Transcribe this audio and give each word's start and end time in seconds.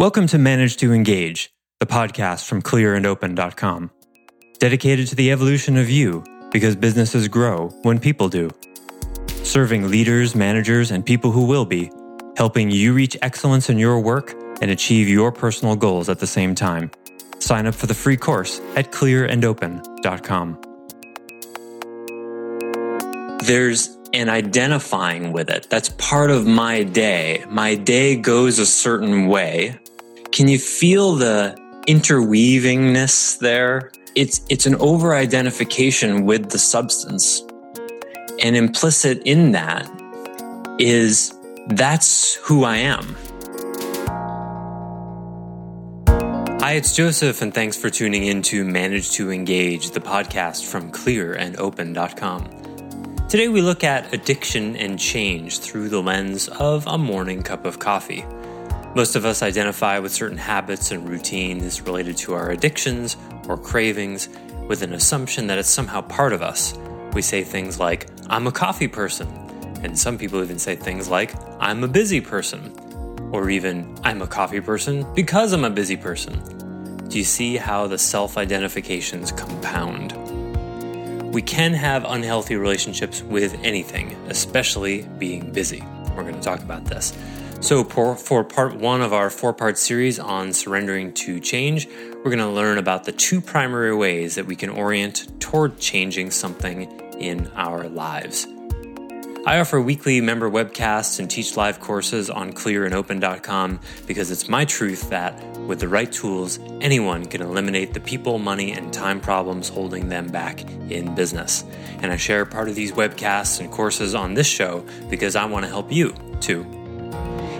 Welcome 0.00 0.28
to 0.28 0.38
Manage 0.38 0.78
to 0.78 0.94
Engage, 0.94 1.52
the 1.78 1.84
podcast 1.84 2.46
from 2.46 2.62
clearandopen.com, 2.62 3.90
dedicated 4.58 5.08
to 5.08 5.14
the 5.14 5.30
evolution 5.30 5.76
of 5.76 5.90
you 5.90 6.24
because 6.50 6.74
businesses 6.74 7.28
grow 7.28 7.68
when 7.82 8.00
people 8.00 8.30
do. 8.30 8.48
Serving 9.42 9.90
leaders, 9.90 10.34
managers, 10.34 10.90
and 10.90 11.04
people 11.04 11.32
who 11.32 11.44
will 11.44 11.66
be, 11.66 11.92
helping 12.38 12.70
you 12.70 12.94
reach 12.94 13.14
excellence 13.20 13.68
in 13.68 13.76
your 13.76 14.00
work 14.00 14.32
and 14.62 14.70
achieve 14.70 15.06
your 15.06 15.30
personal 15.30 15.76
goals 15.76 16.08
at 16.08 16.18
the 16.18 16.26
same 16.26 16.54
time. 16.54 16.90
Sign 17.38 17.66
up 17.66 17.74
for 17.74 17.86
the 17.86 17.92
free 17.92 18.16
course 18.16 18.58
at 18.76 18.92
clearandopen.com. 18.92 20.60
There's 23.44 23.98
an 24.14 24.30
identifying 24.30 25.32
with 25.32 25.50
it. 25.50 25.68
That's 25.68 25.90
part 25.90 26.30
of 26.30 26.46
my 26.46 26.84
day. 26.84 27.44
My 27.50 27.74
day 27.74 28.16
goes 28.16 28.58
a 28.58 28.64
certain 28.64 29.26
way. 29.28 29.78
Can 30.40 30.48
you 30.48 30.58
feel 30.58 31.16
the 31.16 31.54
interweavingness 31.86 33.38
there? 33.40 33.92
It's, 34.14 34.40
it's 34.48 34.64
an 34.64 34.76
over 34.76 35.14
identification 35.14 36.24
with 36.24 36.48
the 36.48 36.58
substance. 36.58 37.44
And 38.42 38.56
implicit 38.56 39.20
in 39.26 39.52
that 39.52 39.86
is 40.78 41.38
that's 41.66 42.36
who 42.36 42.64
I 42.64 42.78
am. 42.78 43.14
Hi, 46.60 46.72
it's 46.72 46.96
Joseph, 46.96 47.42
and 47.42 47.52
thanks 47.52 47.76
for 47.76 47.90
tuning 47.90 48.24
in 48.24 48.40
to 48.44 48.64
Manage 48.64 49.10
to 49.10 49.30
Engage, 49.30 49.90
the 49.90 50.00
podcast 50.00 50.70
from 50.70 50.90
clearandopen.com. 50.90 53.28
Today, 53.28 53.48
we 53.48 53.60
look 53.60 53.84
at 53.84 54.14
addiction 54.14 54.74
and 54.76 54.98
change 54.98 55.58
through 55.58 55.90
the 55.90 56.00
lens 56.00 56.48
of 56.48 56.86
a 56.86 56.96
morning 56.96 57.42
cup 57.42 57.66
of 57.66 57.78
coffee. 57.78 58.24
Most 58.94 59.14
of 59.14 59.24
us 59.24 59.40
identify 59.40 60.00
with 60.00 60.10
certain 60.10 60.36
habits 60.36 60.90
and 60.90 61.08
routines 61.08 61.80
related 61.80 62.16
to 62.18 62.34
our 62.34 62.50
addictions 62.50 63.16
or 63.46 63.56
cravings 63.56 64.28
with 64.66 64.82
an 64.82 64.94
assumption 64.94 65.46
that 65.46 65.58
it's 65.58 65.68
somehow 65.68 66.00
part 66.00 66.32
of 66.32 66.42
us. 66.42 66.76
We 67.12 67.22
say 67.22 67.44
things 67.44 67.78
like, 67.78 68.08
I'm 68.28 68.48
a 68.48 68.52
coffee 68.52 68.88
person, 68.88 69.28
and 69.84 69.96
some 69.96 70.18
people 70.18 70.42
even 70.42 70.58
say 70.58 70.74
things 70.74 71.08
like, 71.08 71.34
I'm 71.60 71.84
a 71.84 71.88
busy 71.88 72.20
person, 72.20 72.74
or 73.32 73.48
even, 73.48 73.96
I'm 74.02 74.22
a 74.22 74.26
coffee 74.26 74.60
person 74.60 75.06
because 75.14 75.52
I'm 75.52 75.64
a 75.64 75.70
busy 75.70 75.96
person. 75.96 77.06
Do 77.08 77.16
you 77.16 77.24
see 77.24 77.56
how 77.56 77.86
the 77.86 77.98
self 77.98 78.36
identifications 78.36 79.30
compound? 79.30 80.14
We 81.32 81.42
can 81.42 81.74
have 81.74 82.04
unhealthy 82.04 82.56
relationships 82.56 83.22
with 83.22 83.56
anything, 83.62 84.14
especially 84.28 85.02
being 85.18 85.52
busy. 85.52 85.84
We're 86.16 86.24
going 86.24 86.34
to 86.34 86.40
talk 86.40 86.60
about 86.60 86.86
this. 86.86 87.16
So, 87.60 87.84
for, 87.84 88.16
for 88.16 88.42
part 88.42 88.74
one 88.74 89.02
of 89.02 89.12
our 89.12 89.28
four 89.28 89.52
part 89.52 89.76
series 89.76 90.18
on 90.18 90.54
surrendering 90.54 91.12
to 91.12 91.38
change, 91.40 91.88
we're 92.16 92.30
going 92.30 92.38
to 92.38 92.48
learn 92.48 92.78
about 92.78 93.04
the 93.04 93.12
two 93.12 93.42
primary 93.42 93.94
ways 93.94 94.34
that 94.36 94.46
we 94.46 94.56
can 94.56 94.70
orient 94.70 95.40
toward 95.40 95.78
changing 95.78 96.30
something 96.30 96.90
in 97.18 97.50
our 97.54 97.86
lives. 97.86 98.46
I 99.46 99.58
offer 99.58 99.78
weekly 99.80 100.22
member 100.22 100.50
webcasts 100.50 101.18
and 101.18 101.30
teach 101.30 101.56
live 101.56 101.80
courses 101.80 102.30
on 102.30 102.52
clearandopen.com 102.52 103.80
because 104.06 104.30
it's 104.30 104.48
my 104.48 104.64
truth 104.64 105.10
that, 105.10 105.34
with 105.58 105.80
the 105.80 105.88
right 105.88 106.10
tools, 106.10 106.58
anyone 106.80 107.26
can 107.26 107.42
eliminate 107.42 107.92
the 107.92 108.00
people, 108.00 108.38
money, 108.38 108.72
and 108.72 108.90
time 108.90 109.20
problems 109.20 109.68
holding 109.68 110.08
them 110.08 110.28
back 110.28 110.62
in 110.90 111.14
business. 111.14 111.64
And 112.00 112.10
I 112.10 112.16
share 112.16 112.46
part 112.46 112.70
of 112.70 112.74
these 112.74 112.92
webcasts 112.92 113.60
and 113.60 113.70
courses 113.70 114.14
on 114.14 114.32
this 114.32 114.46
show 114.46 114.84
because 115.10 115.36
I 115.36 115.44
want 115.44 115.64
to 115.64 115.70
help 115.70 115.92
you 115.92 116.14
too. 116.40 116.79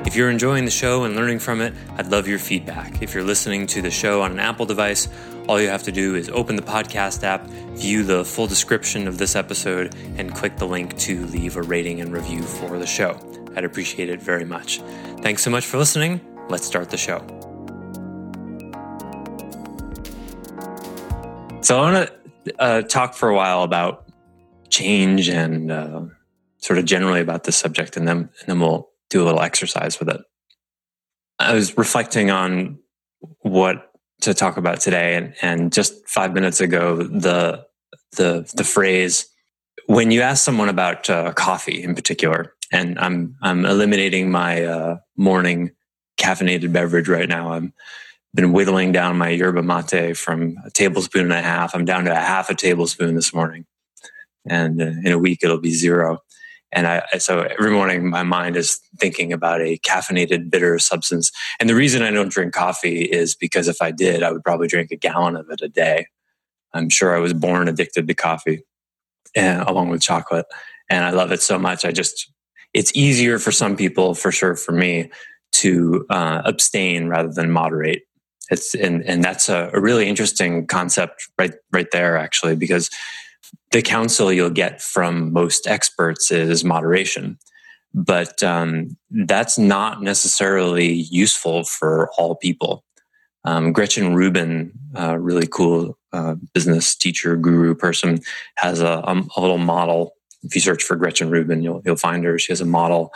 If 0.06 0.16
you're 0.16 0.30
enjoying 0.30 0.64
the 0.64 0.70
show 0.70 1.04
and 1.04 1.14
learning 1.14 1.38
from 1.38 1.60
it, 1.60 1.72
I'd 1.96 2.08
love 2.08 2.26
your 2.26 2.38
feedback. 2.38 3.00
If 3.00 3.14
you're 3.14 3.22
listening 3.22 3.66
to 3.68 3.82
the 3.82 3.90
show 3.90 4.22
on 4.22 4.32
an 4.32 4.40
Apple 4.40 4.66
device, 4.66 5.08
all 5.46 5.60
you 5.60 5.68
have 5.68 5.84
to 5.84 5.92
do 5.92 6.16
is 6.16 6.28
open 6.30 6.56
the 6.56 6.62
podcast 6.62 7.22
app, 7.22 7.46
view 7.76 8.02
the 8.02 8.24
full 8.24 8.46
description 8.46 9.06
of 9.06 9.18
this 9.18 9.36
episode, 9.36 9.94
and 10.16 10.34
click 10.34 10.56
the 10.56 10.66
link 10.66 10.98
to 10.98 11.26
leave 11.26 11.56
a 11.56 11.62
rating 11.62 12.00
and 12.00 12.12
review 12.12 12.42
for 12.42 12.78
the 12.78 12.86
show. 12.86 13.20
I'd 13.54 13.64
appreciate 13.64 14.08
it 14.08 14.20
very 14.20 14.44
much. 14.44 14.80
Thanks 15.22 15.42
so 15.42 15.50
much 15.50 15.66
for 15.66 15.78
listening. 15.78 16.20
Let's 16.48 16.66
start 16.66 16.90
the 16.90 16.96
show. 16.96 17.18
So, 21.62 21.78
I 21.78 21.92
want 21.92 22.10
to 22.46 22.60
uh, 22.60 22.82
talk 22.82 23.14
for 23.14 23.28
a 23.28 23.34
while 23.34 23.62
about 23.62 24.08
change 24.70 25.28
and 25.28 25.70
uh, 25.70 26.02
sort 26.58 26.78
of 26.78 26.84
generally 26.84 27.20
about 27.20 27.44
this 27.44 27.56
subject, 27.56 27.96
and 27.96 28.08
then, 28.08 28.16
and 28.16 28.46
then 28.46 28.60
we'll 28.60 28.89
do 29.10 29.22
a 29.22 29.24
little 29.24 29.42
exercise 29.42 29.98
with 29.98 30.08
it. 30.08 30.20
I 31.38 31.54
was 31.54 31.76
reflecting 31.76 32.30
on 32.30 32.78
what 33.40 33.92
to 34.22 34.34
talk 34.34 34.56
about 34.56 34.80
today, 34.80 35.16
and, 35.16 35.34
and 35.42 35.72
just 35.72 36.08
five 36.08 36.32
minutes 36.32 36.60
ago, 36.60 36.96
the 36.96 37.66
the 38.16 38.50
the 38.54 38.64
phrase 38.64 39.26
when 39.86 40.10
you 40.10 40.20
ask 40.20 40.44
someone 40.44 40.68
about 40.68 41.10
uh, 41.10 41.32
coffee 41.32 41.82
in 41.82 41.94
particular, 41.94 42.54
and 42.72 42.98
I'm 42.98 43.36
I'm 43.42 43.64
eliminating 43.64 44.30
my 44.30 44.64
uh, 44.64 44.96
morning 45.16 45.72
caffeinated 46.18 46.72
beverage 46.72 47.08
right 47.08 47.28
now. 47.28 47.52
I'm 47.52 47.72
been 48.32 48.52
whittling 48.52 48.92
down 48.92 49.18
my 49.18 49.30
yerba 49.30 49.62
mate 49.62 50.16
from 50.16 50.56
a 50.64 50.70
tablespoon 50.70 51.24
and 51.24 51.32
a 51.32 51.42
half. 51.42 51.74
I'm 51.74 51.84
down 51.84 52.04
to 52.04 52.12
a 52.12 52.14
half 52.14 52.48
a 52.50 52.54
tablespoon 52.54 53.16
this 53.16 53.34
morning, 53.34 53.66
and 54.46 54.80
uh, 54.80 54.92
in 55.04 55.12
a 55.12 55.18
week 55.18 55.40
it'll 55.42 55.58
be 55.58 55.72
zero. 55.72 56.20
And 56.72 56.86
I, 56.86 57.02
so 57.18 57.40
every 57.40 57.72
morning 57.72 58.08
my 58.08 58.22
mind 58.22 58.56
is 58.56 58.80
thinking 58.98 59.32
about 59.32 59.60
a 59.60 59.78
caffeinated 59.78 60.50
bitter 60.50 60.78
substance. 60.78 61.32
And 61.58 61.68
the 61.68 61.74
reason 61.74 62.02
I 62.02 62.10
don't 62.10 62.30
drink 62.30 62.52
coffee 62.54 63.02
is 63.02 63.34
because 63.34 63.66
if 63.66 63.82
I 63.82 63.90
did, 63.90 64.22
I 64.22 64.30
would 64.30 64.44
probably 64.44 64.68
drink 64.68 64.90
a 64.92 64.96
gallon 64.96 65.36
of 65.36 65.50
it 65.50 65.60
a 65.62 65.68
day. 65.68 66.06
I'm 66.72 66.88
sure 66.88 67.16
I 67.16 67.18
was 67.18 67.32
born 67.32 67.66
addicted 67.68 68.06
to 68.06 68.14
coffee 68.14 68.62
and, 69.34 69.62
along 69.62 69.88
with 69.88 70.00
chocolate. 70.00 70.46
And 70.88 71.04
I 71.04 71.10
love 71.10 71.32
it 71.32 71.42
so 71.42 71.58
much. 71.58 71.84
I 71.84 71.90
just, 71.90 72.30
it's 72.72 72.92
easier 72.94 73.38
for 73.40 73.50
some 73.50 73.76
people, 73.76 74.14
for 74.14 74.30
sure, 74.30 74.54
for 74.54 74.72
me 74.72 75.10
to 75.52 76.06
uh, 76.08 76.42
abstain 76.44 77.08
rather 77.08 77.32
than 77.32 77.50
moderate. 77.50 78.02
It's, 78.50 78.74
and, 78.74 79.04
and 79.04 79.22
that's 79.22 79.48
a, 79.48 79.70
a 79.72 79.80
really 79.80 80.08
interesting 80.08 80.66
concept 80.66 81.28
right, 81.38 81.54
right 81.72 81.90
there, 81.90 82.16
actually, 82.16 82.56
because 82.56 82.90
the 83.70 83.82
counsel 83.82 84.32
you'll 84.32 84.50
get 84.50 84.82
from 84.82 85.32
most 85.32 85.66
experts 85.66 86.30
is 86.30 86.64
moderation. 86.64 87.38
But 87.92 88.42
um, 88.42 88.96
that's 89.10 89.58
not 89.58 90.02
necessarily 90.02 90.92
useful 90.92 91.64
for 91.64 92.10
all 92.16 92.36
people. 92.36 92.84
Um, 93.44 93.72
Gretchen 93.72 94.14
Rubin, 94.14 94.72
a 94.94 95.18
really 95.18 95.46
cool 95.46 95.98
uh, 96.12 96.36
business 96.54 96.94
teacher, 96.94 97.36
guru 97.36 97.74
person, 97.74 98.20
has 98.56 98.80
a, 98.80 99.02
a, 99.04 99.40
little 99.40 99.58
model. 99.58 100.14
If 100.42 100.54
you 100.54 100.60
search 100.60 100.82
for 100.82 100.94
Gretchen 100.94 101.30
Rubin, 101.30 101.62
you'll, 101.62 101.82
you'll 101.84 101.96
find 101.96 102.24
her. 102.24 102.38
She 102.38 102.52
has 102.52 102.60
a 102.60 102.66
model 102.66 103.12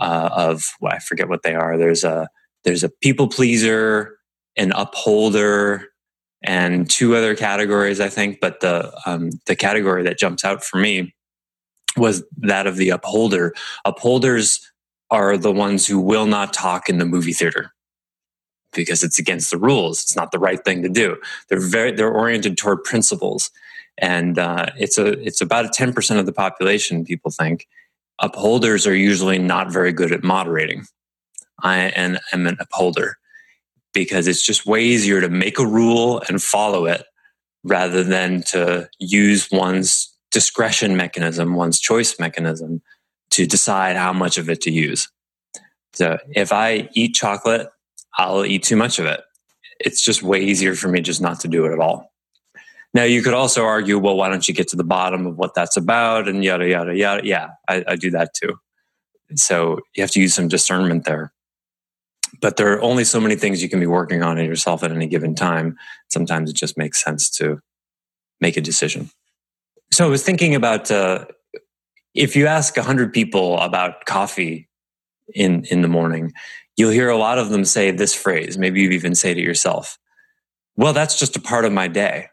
uh, 0.00 0.30
of 0.32 0.64
well, 0.80 0.92
I 0.92 0.98
forget 0.98 1.28
what 1.28 1.42
they 1.42 1.54
are. 1.54 1.76
There's 1.76 2.04
a 2.04 2.28
there's 2.64 2.84
a 2.84 2.88
people 2.88 3.28
pleaser, 3.28 4.18
an 4.56 4.72
upholder, 4.72 5.88
and 6.42 6.88
two 6.88 7.16
other 7.16 7.34
categories, 7.34 8.00
I 8.00 8.08
think. 8.08 8.40
But 8.40 8.60
the 8.60 8.92
um, 9.06 9.30
the 9.46 9.56
category 9.56 10.02
that 10.04 10.18
jumps 10.18 10.44
out 10.44 10.64
for 10.64 10.78
me 10.78 11.14
was 11.96 12.22
that 12.38 12.66
of 12.66 12.76
the 12.76 12.90
upholder. 12.90 13.54
Upholders 13.84 14.60
are 15.10 15.36
the 15.36 15.52
ones 15.52 15.86
who 15.86 16.00
will 16.00 16.26
not 16.26 16.52
talk 16.52 16.88
in 16.88 16.98
the 16.98 17.06
movie 17.06 17.32
theater 17.32 17.72
because 18.74 19.02
it's 19.02 19.18
against 19.18 19.50
the 19.50 19.58
rules. 19.58 20.02
It's 20.02 20.16
not 20.16 20.32
the 20.32 20.38
right 20.38 20.62
thing 20.64 20.82
to 20.82 20.88
do. 20.88 21.16
They're 21.48 21.60
very 21.60 21.92
they're 21.92 22.12
oriented 22.12 22.58
toward 22.58 22.84
principles, 22.84 23.50
and 23.98 24.38
uh, 24.38 24.66
it's 24.76 24.98
a 24.98 25.12
it's 25.24 25.40
about 25.40 25.72
ten 25.72 25.92
percent 25.92 26.20
of 26.20 26.26
the 26.26 26.32
population. 26.32 27.04
People 27.04 27.30
think 27.30 27.66
upholders 28.18 28.86
are 28.86 28.94
usually 28.94 29.38
not 29.38 29.72
very 29.72 29.92
good 29.92 30.12
at 30.12 30.22
moderating. 30.22 30.86
I 31.62 31.78
am 31.96 32.18
an 32.32 32.56
upholder 32.60 33.18
because 33.96 34.26
it's 34.26 34.44
just 34.44 34.66
way 34.66 34.82
easier 34.82 35.22
to 35.22 35.30
make 35.30 35.58
a 35.58 35.66
rule 35.66 36.22
and 36.28 36.42
follow 36.42 36.84
it 36.84 37.02
rather 37.64 38.04
than 38.04 38.42
to 38.42 38.86
use 38.98 39.48
one's 39.50 40.14
discretion 40.30 40.98
mechanism, 40.98 41.54
one's 41.54 41.80
choice 41.80 42.20
mechanism 42.20 42.82
to 43.30 43.46
decide 43.46 43.96
how 43.96 44.12
much 44.12 44.36
of 44.36 44.50
it 44.50 44.60
to 44.60 44.70
use. 44.70 45.08
So 45.94 46.18
if 46.28 46.52
I 46.52 46.90
eat 46.92 47.14
chocolate, 47.14 47.70
I'll 48.18 48.44
eat 48.44 48.64
too 48.64 48.76
much 48.76 48.98
of 48.98 49.06
it. 49.06 49.22
It's 49.80 50.04
just 50.04 50.22
way 50.22 50.42
easier 50.42 50.74
for 50.74 50.88
me 50.88 51.00
just 51.00 51.22
not 51.22 51.40
to 51.40 51.48
do 51.48 51.64
it 51.64 51.72
at 51.72 51.78
all. 51.78 52.12
Now, 52.92 53.04
you 53.04 53.22
could 53.22 53.32
also 53.32 53.64
argue, 53.64 53.98
well, 53.98 54.16
why 54.16 54.28
don't 54.28 54.46
you 54.46 54.52
get 54.52 54.68
to 54.68 54.76
the 54.76 54.84
bottom 54.84 55.26
of 55.26 55.38
what 55.38 55.54
that's 55.54 55.78
about 55.78 56.28
and 56.28 56.44
yada, 56.44 56.68
yada, 56.68 56.94
yada. 56.94 57.26
Yeah, 57.26 57.48
I, 57.66 57.82
I 57.88 57.96
do 57.96 58.10
that 58.10 58.34
too. 58.34 58.56
So 59.36 59.80
you 59.94 60.02
have 60.02 60.10
to 60.10 60.20
use 60.20 60.34
some 60.34 60.48
discernment 60.48 61.06
there 61.06 61.32
but 62.40 62.56
there 62.56 62.72
are 62.72 62.82
only 62.82 63.04
so 63.04 63.20
many 63.20 63.36
things 63.36 63.62
you 63.62 63.68
can 63.68 63.80
be 63.80 63.86
working 63.86 64.22
on 64.22 64.38
in 64.38 64.46
yourself 64.46 64.82
at 64.82 64.92
any 64.92 65.06
given 65.06 65.34
time. 65.34 65.76
Sometimes 66.10 66.50
it 66.50 66.56
just 66.56 66.76
makes 66.76 67.02
sense 67.02 67.30
to 67.30 67.60
make 68.40 68.56
a 68.56 68.60
decision. 68.60 69.10
So 69.92 70.06
I 70.06 70.08
was 70.08 70.22
thinking 70.22 70.54
about 70.54 70.90
uh, 70.90 71.26
if 72.14 72.34
you 72.36 72.46
ask 72.46 72.76
100 72.76 73.12
people 73.12 73.58
about 73.58 74.04
coffee 74.06 74.68
in, 75.34 75.64
in 75.70 75.82
the 75.82 75.88
morning, 75.88 76.32
you'll 76.76 76.90
hear 76.90 77.08
a 77.08 77.16
lot 77.16 77.38
of 77.38 77.50
them 77.50 77.64
say 77.64 77.90
this 77.90 78.14
phrase. 78.14 78.58
Maybe 78.58 78.82
you 78.82 78.90
even 78.90 79.14
say 79.14 79.34
to 79.34 79.40
yourself, 79.40 79.98
well, 80.76 80.92
that's 80.92 81.18
just 81.18 81.36
a 81.36 81.40
part 81.40 81.64
of 81.64 81.72
my 81.72 81.88
day. 81.88 82.28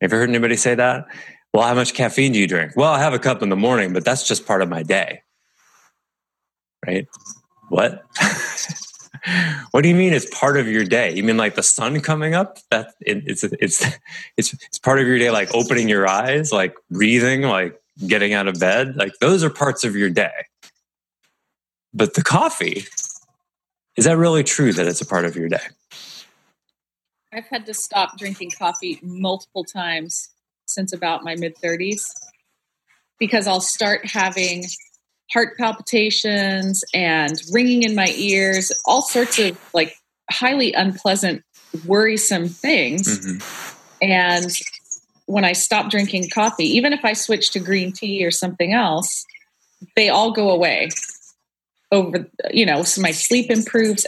Have 0.00 0.12
you 0.12 0.18
heard 0.18 0.28
anybody 0.28 0.56
say 0.56 0.74
that? 0.74 1.06
Well, 1.54 1.66
how 1.66 1.74
much 1.74 1.94
caffeine 1.94 2.32
do 2.32 2.38
you 2.38 2.48
drink? 2.48 2.72
Well, 2.76 2.92
I 2.92 2.98
have 2.98 3.14
a 3.14 3.18
cup 3.18 3.42
in 3.42 3.48
the 3.48 3.56
morning, 3.56 3.92
but 3.92 4.04
that's 4.04 4.26
just 4.26 4.46
part 4.46 4.62
of 4.62 4.68
my 4.68 4.82
day. 4.82 5.22
Right? 6.84 7.06
What? 7.72 8.04
what 9.70 9.80
do 9.80 9.88
you 9.88 9.94
mean 9.94 10.12
it's 10.12 10.28
part 10.38 10.58
of 10.58 10.68
your 10.68 10.84
day? 10.84 11.14
You 11.14 11.24
mean 11.24 11.38
like 11.38 11.54
the 11.54 11.62
sun 11.62 12.02
coming 12.02 12.34
up? 12.34 12.58
That 12.70 12.92
it, 13.00 13.22
it's 13.26 13.44
it's 13.44 13.82
it's 14.36 14.52
it's 14.52 14.78
part 14.78 15.00
of 15.00 15.06
your 15.06 15.18
day, 15.18 15.30
like 15.30 15.54
opening 15.54 15.88
your 15.88 16.06
eyes, 16.06 16.52
like 16.52 16.74
breathing, 16.90 17.40
like 17.40 17.80
getting 18.06 18.34
out 18.34 18.46
of 18.46 18.60
bed. 18.60 18.96
Like 18.96 19.14
those 19.22 19.42
are 19.42 19.48
parts 19.48 19.84
of 19.84 19.96
your 19.96 20.10
day. 20.10 20.44
But 21.94 22.12
the 22.12 22.22
coffee, 22.22 22.84
is 23.96 24.04
that 24.04 24.18
really 24.18 24.44
true 24.44 24.74
that 24.74 24.86
it's 24.86 25.00
a 25.00 25.06
part 25.06 25.24
of 25.24 25.34
your 25.34 25.48
day? 25.48 25.64
I've 27.32 27.46
had 27.46 27.64
to 27.64 27.72
stop 27.72 28.18
drinking 28.18 28.50
coffee 28.58 28.98
multiple 29.00 29.64
times 29.64 30.28
since 30.66 30.92
about 30.92 31.24
my 31.24 31.36
mid 31.36 31.56
30s 31.56 32.12
because 33.18 33.46
I'll 33.46 33.62
start 33.62 34.04
having 34.04 34.64
heart 35.32 35.56
palpitations 35.56 36.84
and 36.92 37.40
ringing 37.52 37.82
in 37.82 37.94
my 37.94 38.12
ears, 38.16 38.72
all 38.84 39.02
sorts 39.02 39.38
of 39.38 39.58
like 39.72 39.96
highly 40.30 40.72
unpleasant, 40.72 41.42
worrisome 41.86 42.48
things. 42.48 43.18
Mm-hmm. 43.18 44.08
And 44.10 44.50
when 45.26 45.44
I 45.44 45.52
stop 45.52 45.90
drinking 45.90 46.28
coffee, 46.30 46.64
even 46.64 46.92
if 46.92 47.04
I 47.04 47.12
switch 47.12 47.50
to 47.52 47.60
green 47.60 47.92
tea 47.92 48.24
or 48.24 48.30
something 48.30 48.72
else, 48.72 49.24
they 49.96 50.08
all 50.08 50.32
go 50.32 50.50
away 50.50 50.90
over, 51.90 52.28
you 52.50 52.66
know, 52.66 52.82
so 52.82 53.00
my 53.00 53.12
sleep 53.12 53.50
improves. 53.50 54.06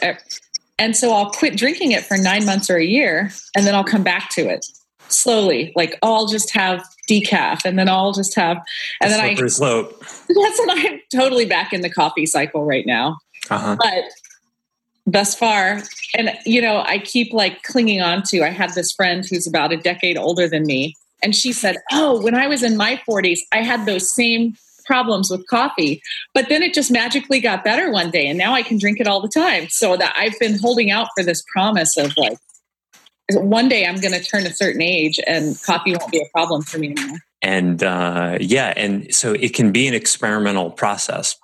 And 0.79 0.97
so 0.97 1.12
I'll 1.12 1.31
quit 1.31 1.56
drinking 1.56 1.93
it 1.93 2.05
for 2.05 2.17
nine 2.17 2.44
months 2.44 2.69
or 2.69 2.77
a 2.77 2.85
year, 2.85 3.31
and 3.56 3.67
then 3.67 3.75
I'll 3.75 3.85
come 3.85 4.03
back 4.03 4.31
to 4.31 4.49
it 4.49 4.67
slowly. 5.09 5.73
Like 5.75 5.99
oh, 6.03 6.15
I'll 6.15 6.27
just 6.27 6.53
have 6.55 6.85
decaf, 7.09 7.65
and 7.65 7.79
then 7.79 7.89
I'll 7.89 8.12
just 8.12 8.35
have, 8.37 8.59
and 9.01 9.11
then 9.11 9.21
I 9.21 9.35
slope. 9.47 9.99
That's 10.29 10.61
when 10.61 10.71
I'm 10.71 11.01
totally 11.15 11.45
back 11.45 11.73
in 11.73 11.81
the 11.81 11.91
coffee 11.91 12.27
cycle 12.27 12.65
right 12.65 12.87
now. 12.87 13.19
Uh-huh. 13.51 13.77
But 13.79 14.05
thus 15.06 15.35
far, 15.35 15.83
and 16.17 16.31
you 16.45 16.61
know, 16.61 16.83
I 16.87 16.99
keep 16.99 17.33
like 17.33 17.62
clinging 17.62 18.01
on 18.01 18.23
to. 18.25 18.43
I 18.43 18.51
had 18.51 18.75
this 18.75 18.93
friend 18.93 19.25
who's 19.29 19.47
about 19.47 19.73
a 19.73 19.77
decade 19.77 20.17
older 20.17 20.49
than 20.49 20.65
me, 20.65 20.95
and 21.23 21.35
she 21.35 21.53
said, 21.53 21.77
"Oh, 21.93 22.23
when 22.23 22.35
I 22.35 22.47
was 22.47 22.62
in 22.62 22.77
my 22.77 23.01
40s, 23.09 23.41
I 23.53 23.62
had 23.62 23.87
those 23.87 24.11
same 24.11 24.56
problems 24.85 25.31
with 25.31 25.47
coffee. 25.47 26.03
But 26.33 26.49
then 26.49 26.62
it 26.62 26.75
just 26.75 26.91
magically 26.91 27.41
got 27.41 27.65
better 27.65 27.91
one 27.91 28.11
day, 28.11 28.27
and 28.27 28.39
now 28.39 28.53
I 28.53 28.62
can 28.62 28.79
drink 28.79 29.01
it 29.01 29.06
all 29.06 29.21
the 29.21 29.29
time. 29.29 29.69
So 29.69 29.97
that 29.97 30.15
I've 30.17 30.39
been 30.39 30.59
holding 30.59 30.91
out 30.91 31.09
for 31.17 31.25
this 31.25 31.43
promise 31.53 31.97
of 31.97 32.17
like, 32.17 32.39
one 33.32 33.69
day 33.69 33.87
I'm 33.87 33.97
going 33.97 34.15
to 34.15 34.23
turn 34.23 34.47
a 34.47 34.53
certain 34.53 34.82
age, 34.82 35.19
and 35.26 35.61
coffee 35.62 35.97
won't 35.97 36.12
be 36.12 36.19
a 36.19 36.29
problem 36.32 36.62
for 36.62 36.79
me 36.79 36.91
anymore. 36.91 37.19
And 37.43 37.82
uh, 37.82 38.38
yeah, 38.41 38.73
and 38.76 39.15
so 39.15 39.32
it 39.32 39.55
can 39.55 39.73
be 39.73 39.87
an 39.87 39.94
experimental 39.94 40.71
process 40.71 41.37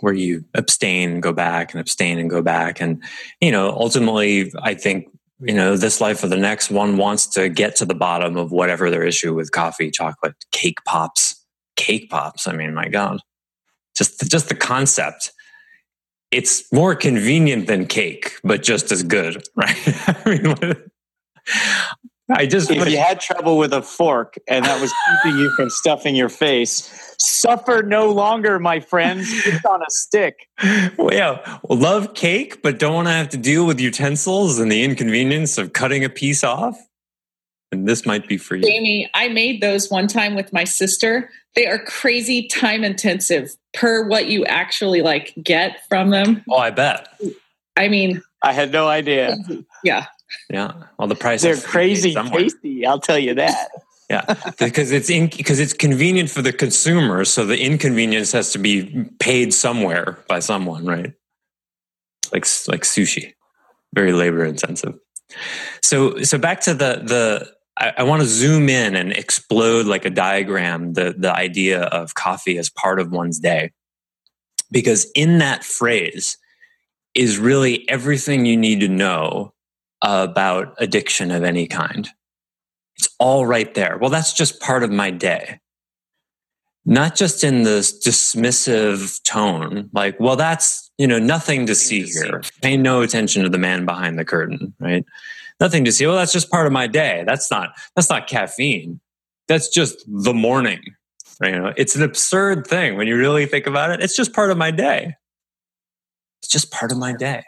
where 0.00 0.12
you 0.12 0.44
abstain 0.54 1.10
and 1.10 1.22
go 1.22 1.32
back 1.32 1.72
and 1.72 1.80
abstain 1.80 2.18
and 2.18 2.28
go 2.28 2.42
back 2.42 2.82
and 2.82 3.02
you 3.40 3.50
know 3.50 3.70
ultimately 3.70 4.52
i 4.62 4.74
think 4.74 5.08
you 5.40 5.54
know 5.54 5.74
this 5.74 6.02
life 6.02 6.22
or 6.22 6.28
the 6.28 6.36
next 6.36 6.70
one 6.70 6.98
wants 6.98 7.26
to 7.26 7.48
get 7.48 7.74
to 7.76 7.86
the 7.86 7.94
bottom 7.94 8.36
of 8.36 8.52
whatever 8.52 8.90
their 8.90 9.04
issue 9.04 9.32
with 9.32 9.52
coffee 9.52 9.90
chocolate 9.90 10.34
cake 10.52 10.84
pops 10.84 11.46
cake 11.76 12.10
pops. 12.10 12.48
I 12.48 12.52
mean, 12.52 12.74
my 12.74 12.88
God, 12.88 13.20
just 13.96 14.28
just 14.28 14.48
the 14.48 14.54
concept. 14.54 15.32
It's 16.36 16.70
more 16.70 16.94
convenient 16.94 17.66
than 17.66 17.86
cake, 17.86 18.38
but 18.44 18.62
just 18.62 18.92
as 18.92 19.02
good, 19.02 19.42
right? 19.56 19.74
I 20.06 20.22
mean, 20.26 20.74
I 22.30 22.44
just 22.44 22.70
if 22.70 22.88
you 22.88 22.98
had 22.98 23.20
trouble 23.20 23.56
with 23.56 23.72
a 23.72 23.80
fork 23.80 24.34
and 24.46 24.64
that 24.66 24.78
was 24.78 24.92
keeping 25.22 25.38
you 25.38 25.48
from 25.50 25.70
stuffing 25.70 26.14
your 26.14 26.28
face, 26.28 27.14
suffer 27.18 27.82
no 27.82 28.10
longer, 28.10 28.58
my 28.58 28.80
friends. 28.80 29.28
It's 29.46 29.64
on 29.64 29.80
a 29.80 29.88
stick. 29.88 30.48
Well, 30.98 31.14
yeah, 31.14 31.58
love 31.70 32.12
cake, 32.12 32.60
but 32.62 32.78
don't 32.78 32.94
want 32.94 33.08
to 33.08 33.12
have 33.12 33.30
to 33.30 33.38
deal 33.38 33.64
with 33.64 33.80
utensils 33.80 34.58
and 34.58 34.70
the 34.70 34.82
inconvenience 34.84 35.56
of 35.56 35.72
cutting 35.72 36.04
a 36.04 36.10
piece 36.10 36.44
off. 36.44 36.76
And 37.72 37.88
this 37.88 38.04
might 38.04 38.28
be 38.28 38.36
for 38.36 38.56
you. 38.56 38.62
Jamie, 38.62 39.10
I 39.14 39.28
made 39.28 39.60
those 39.60 39.90
one 39.90 40.06
time 40.06 40.34
with 40.34 40.52
my 40.52 40.64
sister. 40.64 41.30
They 41.56 41.66
are 41.66 41.78
crazy 41.78 42.46
time 42.46 42.84
intensive 42.84 43.56
per 43.72 44.06
what 44.06 44.26
you 44.26 44.44
actually 44.44 45.00
like 45.02 45.34
get 45.42 45.86
from 45.88 46.10
them. 46.10 46.44
Oh, 46.50 46.56
I 46.56 46.70
bet. 46.70 47.08
I 47.76 47.88
mean, 47.88 48.22
I 48.42 48.52
had 48.52 48.72
no 48.72 48.88
idea. 48.88 49.36
Yeah. 49.82 50.06
Yeah. 50.50 50.72
Well, 50.98 51.08
the 51.08 51.14
price 51.14 51.42
they're 51.42 51.56
crazy 51.56 52.14
tasty. 52.14 52.84
I'll 52.86 53.00
tell 53.00 53.18
you 53.18 53.34
that. 53.34 53.68
yeah, 54.10 54.34
because 54.58 54.92
it's 54.92 55.10
in, 55.10 55.30
because 55.36 55.58
it's 55.58 55.72
convenient 55.72 56.30
for 56.30 56.42
the 56.42 56.52
consumer, 56.52 57.24
so 57.24 57.44
the 57.44 57.58
inconvenience 57.58 58.32
has 58.32 58.52
to 58.52 58.58
be 58.58 59.04
paid 59.18 59.52
somewhere 59.52 60.18
by 60.28 60.38
someone, 60.38 60.84
right? 60.84 61.12
Like 62.32 62.46
like 62.68 62.82
sushi, 62.82 63.34
very 63.94 64.12
labor 64.12 64.44
intensive. 64.44 64.94
So 65.82 66.22
so 66.22 66.38
back 66.38 66.60
to 66.62 66.74
the 66.74 67.02
the 67.04 67.55
I, 67.78 67.92
I 67.98 68.02
want 68.04 68.22
to 68.22 68.28
zoom 68.28 68.68
in 68.68 68.96
and 68.96 69.12
explode 69.12 69.86
like 69.86 70.04
a 70.04 70.10
diagram 70.10 70.94
the, 70.94 71.14
the 71.16 71.34
idea 71.34 71.82
of 71.82 72.14
coffee 72.14 72.58
as 72.58 72.70
part 72.70 73.00
of 73.00 73.12
one's 73.12 73.38
day. 73.38 73.72
Because 74.70 75.10
in 75.14 75.38
that 75.38 75.64
phrase 75.64 76.38
is 77.14 77.38
really 77.38 77.88
everything 77.88 78.46
you 78.46 78.56
need 78.56 78.80
to 78.80 78.88
know 78.88 79.52
about 80.02 80.74
addiction 80.78 81.30
of 81.30 81.44
any 81.44 81.66
kind. 81.66 82.08
It's 82.98 83.08
all 83.18 83.46
right 83.46 83.72
there. 83.74 83.98
Well, 83.98 84.10
that's 84.10 84.32
just 84.32 84.60
part 84.60 84.82
of 84.82 84.90
my 84.90 85.10
day. 85.10 85.60
Not 86.84 87.16
just 87.16 87.42
in 87.42 87.62
this 87.62 88.06
dismissive 88.06 89.22
tone, 89.24 89.90
like, 89.92 90.18
well, 90.20 90.36
that's, 90.36 90.90
you 90.98 91.06
know, 91.06 91.18
nothing 91.18 91.66
to 91.66 91.74
see 91.74 92.02
here. 92.02 92.42
Pay 92.62 92.76
no 92.76 93.02
attention 93.02 93.42
to 93.42 93.48
the 93.48 93.58
man 93.58 93.84
behind 93.84 94.18
the 94.18 94.24
curtain, 94.24 94.72
right? 94.78 95.04
Nothing 95.60 95.84
to 95.84 95.92
see. 95.92 96.06
Well, 96.06 96.16
that's 96.16 96.32
just 96.32 96.50
part 96.50 96.66
of 96.66 96.72
my 96.72 96.86
day. 96.86 97.24
That's 97.26 97.50
not 97.50 97.70
that's 97.94 98.10
not 98.10 98.26
caffeine. 98.26 99.00
That's 99.48 99.68
just 99.68 100.04
the 100.06 100.34
morning. 100.34 100.82
You 101.42 101.52
know, 101.52 101.72
it's 101.76 101.94
an 101.94 102.02
absurd 102.02 102.66
thing 102.66 102.96
when 102.96 103.06
you 103.06 103.16
really 103.16 103.46
think 103.46 103.66
about 103.66 103.90
it. 103.90 104.00
It's 104.00 104.16
just 104.16 104.32
part 104.32 104.50
of 104.50 104.56
my 104.56 104.70
day. 104.70 105.14
It's 106.40 106.48
just 106.48 106.70
part 106.70 106.92
of 106.92 106.98
my 106.98 107.12
day. 107.12 107.42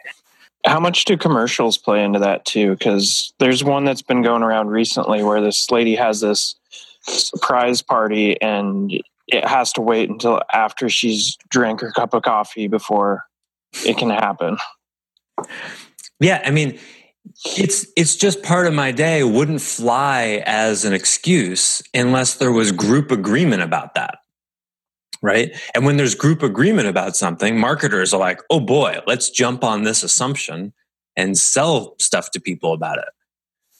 How 0.65 0.79
much 0.79 1.05
do 1.05 1.17
commercials 1.17 1.77
play 1.77 2.03
into 2.03 2.19
that 2.19 2.45
too? 2.45 2.71
Because 2.71 3.33
there's 3.39 3.63
one 3.63 3.85
that's 3.85 4.01
been 4.01 4.21
going 4.21 4.43
around 4.43 4.67
recently 4.67 5.23
where 5.23 5.41
this 5.41 5.71
lady 5.71 5.95
has 5.95 6.19
this 6.19 6.55
surprise 7.01 7.81
party 7.81 8.39
and 8.41 8.91
it 9.27 9.47
has 9.47 9.71
to 9.73 9.81
wait 9.81 10.09
until 10.09 10.41
after 10.53 10.89
she's 10.89 11.37
drank 11.49 11.81
her 11.81 11.91
cup 11.91 12.13
of 12.13 12.23
coffee 12.23 12.67
before 12.67 13.25
it 13.85 13.97
can 13.97 14.09
happen. 14.09 14.57
Yeah, 16.19 16.41
I 16.45 16.51
mean, 16.51 16.77
it's 17.57 17.85
it's 17.95 18.15
just 18.15 18.43
part 18.43 18.67
of 18.67 18.73
my 18.73 18.91
day 18.91 19.23
wouldn't 19.23 19.61
fly 19.61 20.43
as 20.45 20.85
an 20.85 20.93
excuse 20.93 21.81
unless 21.93 22.35
there 22.35 22.51
was 22.51 22.71
group 22.71 23.11
agreement 23.11 23.61
about 23.61 23.95
that 23.95 24.19
right? 25.21 25.51
And 25.75 25.85
when 25.85 25.97
there's 25.97 26.15
group 26.15 26.41
agreement 26.43 26.87
about 26.87 27.15
something 27.15 27.59
marketers 27.59 28.13
are 28.13 28.19
like 28.19 28.41
oh 28.49 28.59
boy 28.59 28.99
let's 29.07 29.29
jump 29.29 29.63
on 29.63 29.83
this 29.83 30.03
assumption 30.03 30.73
and 31.15 31.37
sell 31.37 31.95
stuff 31.99 32.31
to 32.31 32.39
people 32.39 32.73
about 32.73 32.97
it. 32.97 33.09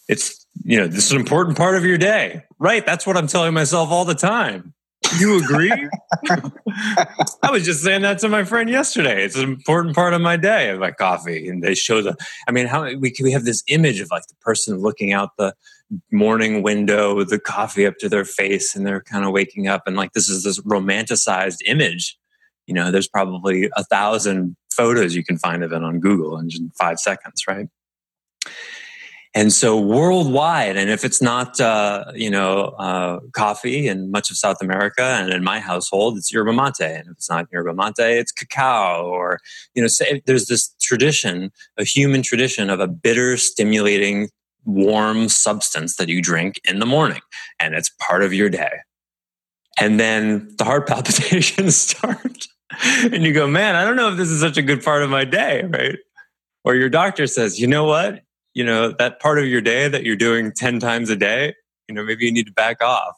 It's 0.08 0.46
you 0.64 0.78
know 0.78 0.88
this 0.88 1.06
is 1.06 1.12
an 1.12 1.20
important 1.20 1.58
part 1.58 1.76
of 1.76 1.86
your 1.86 1.98
day. 1.98 2.44
Right 2.60 2.86
that's 2.86 3.08
what 3.08 3.18
i'm 3.18 3.28
telling 3.28 3.54
myself 3.54 3.90
all 3.90 4.06
the 4.06 4.16
time 4.16 4.74
you 5.18 5.42
agree? 5.42 5.72
I 6.28 7.52
was 7.52 7.66
just 7.66 7.84
saying 7.84 8.02
that 8.02 8.20
to 8.20 8.30
my 8.30 8.44
friend 8.44 8.70
yesterday. 8.70 9.24
It's 9.24 9.36
an 9.36 9.44
important 9.44 9.96
part 9.96 10.14
of 10.14 10.22
my 10.22 10.38
day 10.38 10.76
my 10.78 10.92
coffee. 10.92 11.48
And 11.48 11.64
they 11.64 11.76
show 11.76 12.02
the, 12.02 12.16
I 12.48 12.52
mean, 12.52 12.68
how 12.68 12.84
we, 12.84 13.14
we 13.22 13.32
have 13.32 13.46
this 13.46 13.64
image 13.68 14.00
of 14.02 14.12
like 14.12 14.28
the 14.28 14.36
person 14.36 14.78
looking 14.78 15.14
out 15.14 15.38
the 15.38 15.56
morning 16.12 16.62
window 16.62 17.16
with 17.16 17.30
the 17.30 17.40
coffee 17.40 17.86
up 17.86 17.98
to 18.00 18.10
their 18.10 18.26
face 18.26 18.76
and 18.76 18.86
they're 18.86 19.02
kind 19.02 19.26
of 19.26 19.32
waking 19.32 19.68
up. 19.68 19.84
And 19.88 19.96
like, 19.96 20.14
this 20.14 20.30
is 20.30 20.44
this 20.44 20.60
romanticized 20.62 21.60
image. 21.66 22.18
You 22.68 22.74
know, 22.74 22.92
there's 22.92 23.08
probably 23.08 23.70
a 23.76 23.84
thousand 23.86 24.56
photos 24.72 25.16
you 25.16 25.24
can 25.24 25.38
find 25.38 25.64
of 25.64 25.74
it 25.74 25.84
on 25.84 26.00
Google 26.00 26.38
in 26.38 26.50
five 26.78 27.00
seconds, 27.00 27.44
right? 27.48 27.68
And 29.36 29.54
so 29.54 29.80
worldwide, 29.80 30.76
and 30.76 30.90
if 30.90 31.06
it's 31.06 31.22
not, 31.22 31.60
uh, 31.60 32.06
you 32.16 32.32
know, 32.32 32.74
uh, 32.80 33.20
coffee 33.34 33.88
in 33.88 34.10
much 34.10 34.32
of 34.32 34.38
South 34.38 34.58
America 34.60 35.04
and 35.04 35.32
in 35.32 35.44
my 35.44 35.60
household, 35.60 36.18
it's 36.18 36.34
yerba 36.34 36.52
mate. 36.52 36.80
And 36.80 37.10
if 37.10 37.12
it's 37.12 37.30
not 37.30 37.48
yerba 37.52 37.76
mate, 37.76 37.94
it's 38.00 38.32
cacao 38.32 39.06
or, 39.06 39.40
you 39.76 39.84
know, 39.84 39.88
say, 39.88 40.24
there's 40.26 40.48
this 40.48 40.74
tradition, 40.82 41.52
a 41.78 41.84
human 41.84 42.24
tradition 42.24 42.72
of 42.72 42.80
a 42.80 42.88
bitter, 42.88 43.38
stimulating, 43.38 44.30
warm 44.66 45.30
substance 45.30 45.98
that 45.98 46.10
you 46.10 46.22
drink 46.24 46.60
in 46.68 46.80
the 46.80 46.86
morning. 46.88 47.22
And 47.60 47.76
it's 47.76 47.92
part 48.00 48.24
of 48.24 48.34
your 48.34 48.50
day. 48.50 48.80
And 49.80 50.00
then 50.00 50.50
the 50.58 50.66
heart 50.66 50.88
palpitations 50.88 51.76
start. 51.90 52.48
and 53.04 53.24
you 53.24 53.34
go, 53.34 53.48
man, 53.48 53.76
I 53.76 53.84
don't 53.84 53.96
know 53.96 54.10
if 54.10 54.18
this 54.18 54.30
is 54.30 54.42
such 54.42 54.58
a 54.58 54.64
good 54.64 54.84
part 54.84 55.04
of 55.04 55.12
my 55.12 55.24
day, 55.24 55.64
right? 55.64 56.00
Or 56.64 56.76
your 56.76 56.90
doctor 56.90 57.28
says, 57.28 57.60
you 57.60 57.68
know 57.68 57.86
what? 57.86 58.24
You 58.54 58.64
know, 58.64 58.94
that 58.98 59.20
part 59.20 59.40
of 59.40 59.46
your 59.46 59.62
day 59.62 59.88
that 59.88 60.04
you're 60.04 60.16
doing 60.16 60.52
10 60.52 60.80
times 60.80 61.10
a 61.10 61.16
day, 61.16 61.54
you 61.88 61.96
know, 61.96 62.04
maybe 62.04 62.26
you 62.26 62.32
need 62.32 62.48
to 62.48 62.54
back 62.54 62.84
off. 62.84 63.16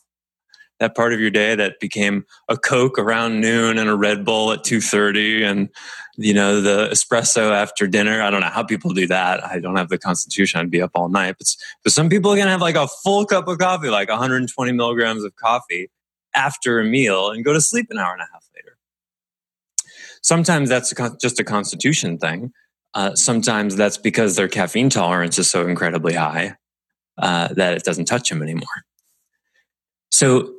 That 0.80 0.96
part 0.96 1.14
of 1.14 1.20
your 1.20 1.30
day 1.30 1.54
that 1.56 1.80
became 1.80 2.26
a 2.50 2.58
Coke 2.58 2.98
around 2.98 3.40
noon 3.40 3.78
and 3.78 3.88
a 3.88 3.96
Red 3.96 4.26
Bull 4.26 4.52
at 4.52 4.64
2.30 4.64 5.44
and, 5.44 5.70
you 6.18 6.34
know, 6.34 6.60
the 6.60 6.88
espresso 6.88 7.52
after 7.52 7.86
dinner. 7.86 8.22
I 8.22 8.32
don't 8.32 8.42
know 8.42 8.48
how 8.48 8.64
people 8.64 8.92
do 8.92 9.06
that. 9.08 9.46
I 9.46 9.60
don't 9.60 9.76
have 9.76 9.90
the 9.90 10.00
constitution. 10.00 10.60
I'd 10.60 10.72
be 10.72 10.82
up 10.82 10.92
all 10.96 11.08
night. 11.08 11.36
But, 11.38 11.56
but 11.84 11.94
some 11.94 12.10
people 12.10 12.32
are 12.32 12.36
going 12.36 12.48
to 12.48 12.52
have 12.52 12.62
like 12.62 12.76
a 12.76 12.88
full 12.88 13.26
cup 13.26 13.48
of 13.48 13.60
coffee, 13.60 13.90
like 13.90 14.10
120 14.10 14.72
milligrams 14.72 15.24
of 15.24 15.36
coffee 15.36 15.92
after 16.34 16.80
a 16.80 16.84
meal 16.84 17.30
and 17.30 17.46
go 17.46 17.54
to 17.54 17.62
sleep 17.62 17.88
an 17.90 18.00
hour 18.00 18.14
and 18.14 18.22
a 18.22 18.28
half 18.34 18.46
later. 18.56 18.78
Sometimes 20.24 20.70
that's 20.70 20.94
just 21.20 21.40
a 21.40 21.44
constitution 21.44 22.18
thing. 22.18 22.54
Uh, 22.94 23.16
sometimes 23.16 23.76
that's 23.76 23.98
because 23.98 24.36
their 24.36 24.50
caffeine 24.50 24.90
tolerance 24.90 25.38
is 25.40 25.50
so 25.50 25.66
incredibly 25.66 26.14
high 26.14 26.56
uh, 27.18 27.48
that 27.54 27.74
it 27.76 27.84
doesn't 27.84 28.06
touch 28.06 28.30
them 28.30 28.44
anymore. 28.44 28.68
So, 30.12 30.54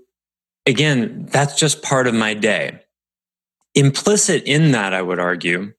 again, 0.67 1.27
that's 1.31 1.59
just 1.59 1.83
part 1.83 2.07
of 2.07 2.15
my 2.15 2.35
day. 2.35 2.81
Implicit 3.75 4.45
in 4.45 4.73
that, 4.73 4.95
I 4.95 5.03
would 5.03 5.19
argue, 5.19 5.73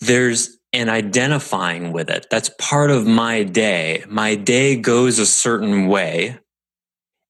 there's 0.00 0.58
an 0.72 0.88
identifying 0.88 1.92
with 1.92 2.08
it. 2.08 2.26
That's 2.30 2.50
part 2.58 2.90
of 2.90 3.06
my 3.06 3.42
day. 3.42 4.04
My 4.08 4.34
day 4.34 4.76
goes 4.76 5.18
a 5.18 5.26
certain 5.26 5.86
way, 5.86 6.38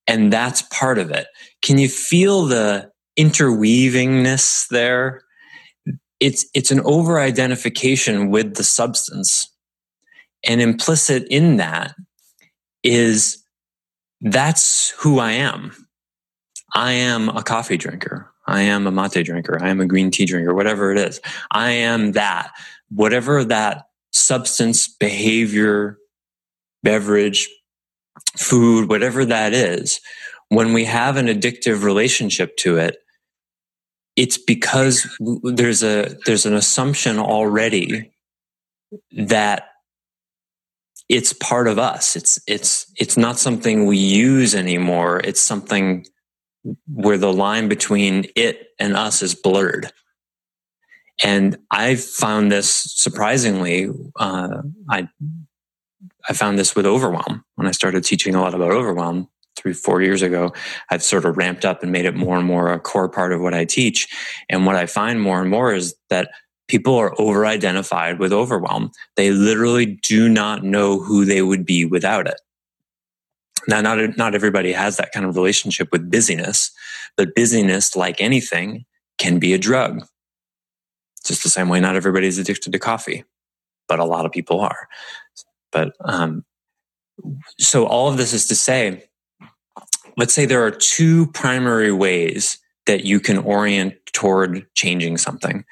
and 0.06 0.32
that's 0.32 0.62
part 0.62 0.98
of 0.98 1.10
it. 1.10 1.26
Can 1.62 1.78
you 1.78 1.88
feel 1.88 2.46
the 2.46 2.90
interweavingness 3.18 4.68
there? 4.68 5.22
It's, 6.22 6.46
it's 6.54 6.70
an 6.70 6.80
over 6.84 7.18
identification 7.18 8.30
with 8.30 8.54
the 8.54 8.62
substance. 8.62 9.52
And 10.44 10.60
implicit 10.60 11.26
in 11.28 11.56
that 11.56 11.94
is 12.84 13.42
that's 14.20 14.90
who 14.98 15.18
I 15.18 15.32
am. 15.32 15.72
I 16.74 16.92
am 16.92 17.28
a 17.28 17.42
coffee 17.42 17.76
drinker. 17.76 18.30
I 18.46 18.62
am 18.62 18.86
a 18.86 18.92
mate 18.92 19.24
drinker. 19.24 19.58
I 19.60 19.68
am 19.68 19.80
a 19.80 19.86
green 19.86 20.10
tea 20.10 20.24
drinker, 20.24 20.54
whatever 20.54 20.92
it 20.92 20.98
is. 20.98 21.20
I 21.50 21.70
am 21.70 22.12
that. 22.12 22.52
Whatever 22.88 23.44
that 23.44 23.86
substance, 24.12 24.86
behavior, 24.86 25.98
beverage, 26.82 27.48
food, 28.36 28.88
whatever 28.88 29.24
that 29.24 29.54
is, 29.54 30.00
when 30.50 30.72
we 30.72 30.84
have 30.84 31.16
an 31.16 31.26
addictive 31.26 31.82
relationship 31.82 32.56
to 32.58 32.76
it, 32.76 32.98
it's 34.16 34.38
because 34.38 35.06
there's 35.42 35.82
a 35.82 36.16
there's 36.26 36.46
an 36.46 36.54
assumption 36.54 37.18
already 37.18 38.12
that 39.12 39.68
it's 41.08 41.32
part 41.32 41.68
of 41.68 41.78
us. 41.78 42.16
It's 42.16 42.38
it's 42.46 42.92
it's 42.96 43.16
not 43.16 43.38
something 43.38 43.86
we 43.86 43.98
use 43.98 44.54
anymore. 44.54 45.20
It's 45.24 45.40
something 45.40 46.06
where 46.86 47.18
the 47.18 47.32
line 47.32 47.68
between 47.68 48.26
it 48.36 48.68
and 48.78 48.96
us 48.96 49.22
is 49.22 49.34
blurred. 49.34 49.90
And 51.24 51.58
I 51.70 51.96
found 51.96 52.52
this 52.52 52.70
surprisingly. 52.70 53.88
Uh, 54.16 54.62
I 54.90 55.08
I 56.28 56.32
found 56.34 56.58
this 56.58 56.76
with 56.76 56.86
overwhelm 56.86 57.44
when 57.54 57.66
I 57.66 57.72
started 57.72 58.04
teaching 58.04 58.34
a 58.34 58.40
lot 58.40 58.54
about 58.54 58.72
overwhelm 58.72 59.28
three, 59.56 59.72
four 59.72 60.02
years 60.02 60.22
ago. 60.22 60.52
I've 60.90 61.02
sort 61.02 61.24
of 61.24 61.36
ramped 61.36 61.64
up 61.64 61.82
and 61.82 61.92
made 61.92 62.04
it 62.04 62.16
more 62.16 62.36
and 62.36 62.46
more 62.46 62.72
a 62.72 62.80
core 62.80 63.08
part 63.08 63.32
of 63.32 63.40
what 63.40 63.54
I 63.54 63.64
teach. 63.64 64.08
And 64.48 64.66
what 64.66 64.76
I 64.76 64.86
find 64.86 65.20
more 65.20 65.40
and 65.40 65.50
more 65.50 65.74
is 65.74 65.94
that 66.10 66.30
people 66.68 66.96
are 66.96 67.14
over 67.20 67.44
identified 67.44 68.18
with 68.18 68.32
overwhelm. 68.32 68.90
They 69.16 69.30
literally 69.30 69.98
do 70.02 70.28
not 70.28 70.64
know 70.64 71.00
who 71.00 71.24
they 71.24 71.42
would 71.42 71.66
be 71.66 71.84
without 71.84 72.26
it. 72.26 72.40
Now, 73.68 73.80
not, 73.80 74.16
not 74.16 74.34
everybody 74.34 74.72
has 74.72 74.96
that 74.96 75.12
kind 75.12 75.24
of 75.26 75.36
relationship 75.36 75.88
with 75.92 76.10
busyness, 76.10 76.70
but 77.16 77.34
busyness, 77.34 77.94
like 77.94 78.20
anything, 78.20 78.84
can 79.18 79.38
be 79.38 79.52
a 79.52 79.58
drug. 79.58 80.04
Just 81.24 81.44
the 81.44 81.50
same 81.50 81.68
way 81.68 81.78
not 81.78 81.94
everybody 81.94 82.26
is 82.26 82.38
addicted 82.38 82.72
to 82.72 82.78
coffee, 82.78 83.24
but 83.86 84.00
a 84.00 84.04
lot 84.04 84.26
of 84.26 84.32
people 84.32 84.60
are. 84.60 84.88
But 85.70 85.92
um, 86.04 86.44
so 87.58 87.86
all 87.86 88.08
of 88.08 88.16
this 88.16 88.32
is 88.32 88.46
to 88.48 88.56
say, 88.56 89.04
let's 90.16 90.34
say 90.34 90.46
there 90.46 90.64
are 90.64 90.70
two 90.70 91.26
primary 91.28 91.92
ways 91.92 92.58
that 92.86 93.04
you 93.04 93.20
can 93.20 93.38
orient 93.38 93.94
toward 94.12 94.66
changing 94.74 95.18
something. 95.18 95.64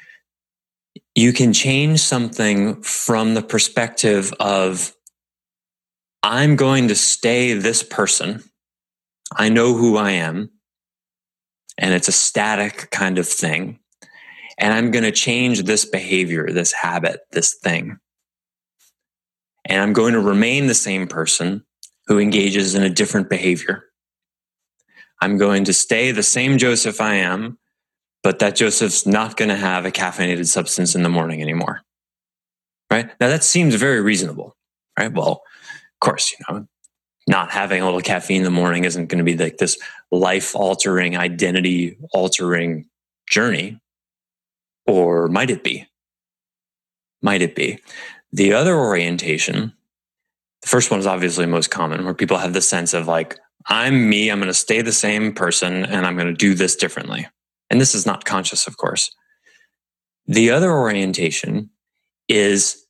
You 1.15 1.33
can 1.33 1.53
change 1.53 2.01
something 2.01 2.83
from 2.83 3.35
the 3.35 3.43
perspective 3.43 4.33
of, 4.39 4.95
I'm 6.23 6.57
going 6.57 6.89
to 6.89 6.95
stay 6.95 7.55
this 7.55 7.83
person. 7.83 8.43
I 9.37 9.49
know 9.49 9.75
who 9.75 9.97
I 9.97 10.13
am. 10.13 10.51
And 11.79 11.95
it's 11.95 12.09
a 12.09 12.13
static 12.13 12.91
kind 12.91 13.19
of 13.19 13.27
thing. 13.27 13.81
And 14.59 14.75
I'm 14.75 14.91
going 14.91 15.05
to 15.05 15.13
change 15.13 15.63
this 15.63 15.85
behavior, 15.85 16.51
this 16.53 16.73
habit, 16.73 17.21
this 17.33 17.55
thing 17.55 17.99
and 19.71 19.81
I'm 19.81 19.93
going 19.93 20.15
to 20.15 20.21
remain 20.21 20.67
the 20.67 20.75
same 20.75 21.07
person 21.07 21.65
who 22.07 22.19
engages 22.19 22.75
in 22.75 22.83
a 22.83 22.91
different 22.91 23.29
behavior. 23.29 23.85
I'm 25.21 25.37
going 25.37 25.65
to 25.65 25.73
stay 25.73 26.13
the 26.13 26.23
same 26.23 26.59
Joseph 26.59 27.01
I 27.01 27.17
am, 27.17 27.59
but 28.23 28.39
that 28.39 28.57
Joseph's 28.57 29.07
not 29.07 29.37
going 29.37 29.49
to 29.49 29.57
have 29.57 29.85
a 29.85 29.91
caffeinated 29.91 30.47
substance 30.47 30.95
in 30.95 31.03
the 31.03 31.09
morning 31.09 31.43
anymore. 31.43 31.83
Right? 32.91 33.09
Now 33.21 33.29
that 33.29 33.45
seems 33.45 33.75
very 33.75 34.01
reasonable, 34.01 34.57
right? 34.99 35.13
Well, 35.13 35.43
of 35.43 36.01
course, 36.01 36.33
you 36.33 36.39
know, 36.49 36.67
not 37.29 37.51
having 37.51 37.83
a 37.83 37.85
little 37.85 38.01
caffeine 38.01 38.39
in 38.39 38.45
the 38.45 38.51
morning 38.51 38.85
isn't 38.85 39.07
going 39.07 39.19
to 39.19 39.25
be 39.25 39.37
like 39.37 39.59
this 39.59 39.79
life 40.11 40.57
altering, 40.57 41.17
identity 41.17 41.97
altering 42.13 42.87
journey. 43.29 43.81
Or 44.87 45.29
might 45.29 45.51
it 45.51 45.63
be? 45.63 45.87
Might 47.23 47.43
it 47.43 47.55
be? 47.55 47.79
The 48.33 48.55
other 48.55 48.75
orientation, 48.75 49.73
the 50.63 50.69
first 50.69 50.91
one 50.91 50.99
is 50.99 51.07
obviously 51.07 51.47
most 51.47 51.71
common, 51.71 52.05
where 52.05 52.15
people 52.15 52.39
have 52.39 52.55
the 52.55 52.63
sense 52.63 52.95
of 52.95 53.07
like, 53.07 53.39
I'm 53.71 54.11
me, 54.11 54.31
I'm 54.31 54.41
going 54.41 54.49
to 54.49 54.55
stay 54.55 54.83
the 54.83 54.93
same 54.93 55.33
person, 55.33 55.85
and 55.87 56.07
I'm 56.07 56.17
going 56.17 56.29
to 56.29 56.35
do 56.35 56.55
this 56.55 56.77
differently. 56.77 57.29
And 57.71 57.81
this 57.81 57.95
is 57.95 58.07
not 58.07 58.25
conscious, 58.27 58.67
of 58.67 58.77
course. 58.77 59.11
The 60.27 60.51
other 60.51 60.73
orientation 60.73 61.71
is 62.29 62.85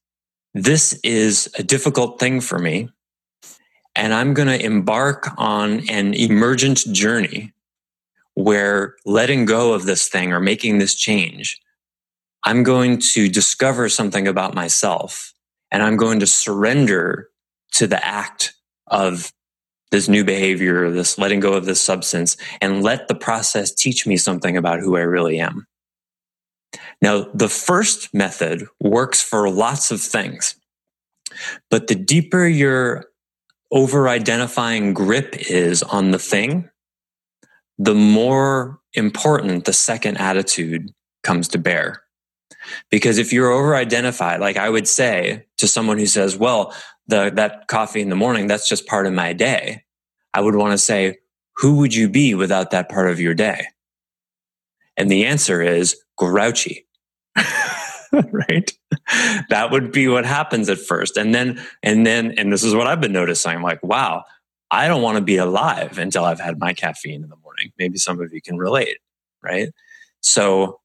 this 0.54 0.98
is 1.04 1.52
a 1.58 1.62
difficult 1.62 2.18
thing 2.18 2.40
for 2.40 2.58
me, 2.58 2.88
and 3.94 4.14
I'm 4.14 4.34
going 4.34 4.48
to 4.48 4.64
embark 4.64 5.28
on 5.38 5.88
an 5.90 6.14
emergent 6.14 6.78
journey 6.92 7.52
where 8.34 8.96
letting 9.06 9.44
go 9.44 9.74
of 9.74 9.84
this 9.84 10.08
thing 10.08 10.32
or 10.32 10.40
making 10.40 10.78
this 10.78 10.94
change 10.94 11.60
I'm 12.44 12.62
going 12.62 13.00
to 13.12 13.28
discover 13.28 13.88
something 13.88 14.26
about 14.26 14.54
myself 14.54 15.34
and 15.70 15.82
I'm 15.82 15.96
going 15.96 16.20
to 16.20 16.26
surrender 16.26 17.28
to 17.72 17.86
the 17.86 18.04
act 18.04 18.54
of 18.86 19.32
this 19.90 20.08
new 20.08 20.24
behavior, 20.24 20.90
this 20.90 21.18
letting 21.18 21.40
go 21.40 21.54
of 21.54 21.64
this 21.64 21.82
substance, 21.82 22.36
and 22.60 22.82
let 22.82 23.08
the 23.08 23.14
process 23.14 23.72
teach 23.72 24.06
me 24.06 24.16
something 24.16 24.56
about 24.56 24.80
who 24.80 24.96
I 24.96 25.00
really 25.00 25.38
am. 25.40 25.66
Now, 27.02 27.26
the 27.34 27.48
first 27.48 28.12
method 28.14 28.64
works 28.80 29.22
for 29.22 29.50
lots 29.50 29.90
of 29.90 30.00
things, 30.00 30.54
but 31.70 31.88
the 31.88 31.94
deeper 31.94 32.46
your 32.46 33.06
over 33.72 34.08
identifying 34.08 34.92
grip 34.94 35.34
is 35.50 35.82
on 35.82 36.10
the 36.10 36.18
thing, 36.18 36.68
the 37.78 37.94
more 37.94 38.78
important 38.94 39.64
the 39.64 39.72
second 39.72 40.18
attitude 40.18 40.92
comes 41.22 41.48
to 41.48 41.58
bear. 41.58 42.02
Because 42.90 43.18
if 43.18 43.32
you're 43.32 43.50
over 43.50 43.74
identified, 43.74 44.40
like 44.40 44.56
I 44.56 44.68
would 44.68 44.88
say 44.88 45.46
to 45.58 45.68
someone 45.68 45.98
who 45.98 46.06
says, 46.06 46.36
well, 46.36 46.74
the, 47.06 47.30
that 47.34 47.68
coffee 47.68 48.00
in 48.00 48.08
the 48.08 48.16
morning, 48.16 48.46
that's 48.46 48.68
just 48.68 48.86
part 48.86 49.06
of 49.06 49.12
my 49.12 49.32
day. 49.32 49.84
I 50.32 50.40
would 50.40 50.54
want 50.54 50.72
to 50.72 50.78
say, 50.78 51.18
who 51.56 51.76
would 51.78 51.94
you 51.94 52.08
be 52.08 52.34
without 52.34 52.70
that 52.70 52.88
part 52.88 53.10
of 53.10 53.20
your 53.20 53.34
day? 53.34 53.66
And 54.96 55.10
the 55.10 55.26
answer 55.26 55.62
is 55.62 55.96
grouchy. 56.16 56.86
right? 58.12 58.72
That 59.48 59.70
would 59.70 59.92
be 59.92 60.08
what 60.08 60.24
happens 60.24 60.68
at 60.68 60.78
first. 60.78 61.16
And 61.16 61.34
then, 61.34 61.60
and 61.82 62.06
then, 62.06 62.32
and 62.32 62.52
this 62.52 62.64
is 62.64 62.74
what 62.74 62.86
I've 62.86 63.00
been 63.00 63.12
noticing. 63.12 63.52
I'm 63.52 63.62
like, 63.62 63.82
wow, 63.82 64.24
I 64.70 64.88
don't 64.88 65.02
want 65.02 65.16
to 65.16 65.22
be 65.22 65.36
alive 65.36 65.98
until 65.98 66.24
I've 66.24 66.40
had 66.40 66.58
my 66.58 66.72
caffeine 66.72 67.22
in 67.22 67.28
the 67.28 67.36
morning. 67.36 67.72
Maybe 67.78 67.98
some 67.98 68.20
of 68.20 68.32
you 68.32 68.40
can 68.40 68.56
relate, 68.56 68.98
right? 69.42 69.70
So 70.20 70.79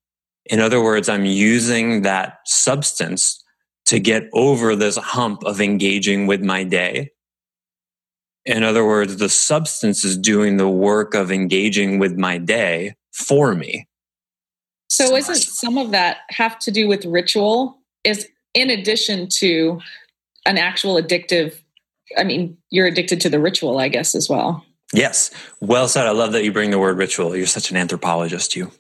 in 0.45 0.59
other 0.59 0.81
words, 0.81 1.09
I'm 1.09 1.25
using 1.25 2.03
that 2.03 2.39
substance 2.45 3.43
to 3.87 3.99
get 3.99 4.29
over 4.33 4.75
this 4.75 4.97
hump 4.97 5.43
of 5.43 5.61
engaging 5.61 6.27
with 6.27 6.41
my 6.41 6.63
day. 6.63 7.11
In 8.45 8.63
other 8.63 8.85
words, 8.85 9.17
the 9.17 9.29
substance 9.29 10.05
is 10.05 10.17
doing 10.17 10.57
the 10.57 10.69
work 10.69 11.13
of 11.15 11.31
engaging 11.31 11.99
with 11.99 12.15
my 12.17 12.37
day 12.37 12.95
for 13.11 13.55
me. 13.55 13.87
So, 14.89 15.07
so 15.07 15.15
isn't 15.15 15.35
some 15.37 15.77
of 15.77 15.91
that 15.91 16.17
have 16.29 16.59
to 16.59 16.71
do 16.71 16.87
with 16.87 17.05
ritual? 17.05 17.79
Is 18.03 18.27
in 18.53 18.69
addition 18.69 19.27
to 19.39 19.79
an 20.45 20.57
actual 20.59 21.01
addictive 21.01 21.59
I 22.17 22.23
mean, 22.23 22.57
you're 22.69 22.87
addicted 22.87 23.21
to 23.21 23.29
the 23.29 23.39
ritual, 23.39 23.79
I 23.79 23.87
guess, 23.87 24.15
as 24.15 24.29
well. 24.29 24.63
Yes. 24.93 25.31
Well 25.61 25.87
said. 25.87 26.05
I 26.05 26.11
love 26.11 26.31
that 26.33 26.43
you 26.43 26.51
bring 26.51 26.71
the 26.71 26.79
word 26.79 26.97
ritual. 26.97 27.35
You're 27.35 27.47
such 27.47 27.71
an 27.71 27.77
anthropologist, 27.77 28.55
you. 28.55 28.71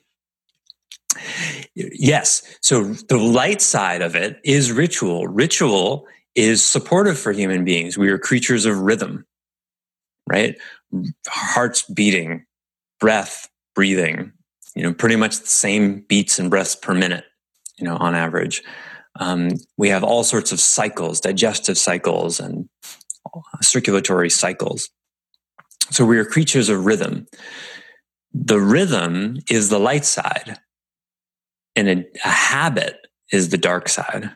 Yes. 1.75 2.57
So 2.61 2.83
the 2.83 3.17
light 3.17 3.61
side 3.61 4.01
of 4.01 4.15
it 4.15 4.39
is 4.43 4.71
ritual. 4.71 5.27
Ritual 5.27 6.05
is 6.35 6.63
supportive 6.63 7.17
for 7.17 7.31
human 7.31 7.63
beings. 7.63 7.97
We 7.97 8.09
are 8.09 8.17
creatures 8.17 8.65
of 8.65 8.79
rhythm, 8.79 9.25
right? 10.29 10.57
Hearts 11.27 11.83
beating, 11.83 12.45
breath, 12.99 13.47
breathing, 13.73 14.33
you 14.75 14.83
know, 14.83 14.93
pretty 14.93 15.15
much 15.15 15.39
the 15.39 15.47
same 15.47 16.01
beats 16.01 16.37
and 16.39 16.49
breaths 16.49 16.75
per 16.75 16.93
minute, 16.93 17.25
you 17.77 17.85
know, 17.85 17.95
on 17.97 18.15
average. 18.15 18.61
Um, 19.19 19.51
we 19.77 19.89
have 19.89 20.03
all 20.03 20.23
sorts 20.23 20.51
of 20.51 20.59
cycles, 20.59 21.21
digestive 21.21 21.77
cycles 21.77 22.39
and 22.39 22.67
circulatory 23.61 24.29
cycles. 24.29 24.89
So 25.91 26.03
we 26.05 26.17
are 26.17 26.25
creatures 26.25 26.67
of 26.67 26.85
rhythm. 26.85 27.27
The 28.33 28.59
rhythm 28.59 29.37
is 29.49 29.69
the 29.69 29.79
light 29.79 30.03
side, 30.03 30.59
and 31.75 31.89
a, 31.89 32.05
a 32.23 32.29
habit 32.29 33.07
is 33.31 33.49
the 33.49 33.57
dark 33.57 33.89
side. 33.89 34.31